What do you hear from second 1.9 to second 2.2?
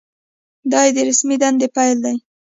دی.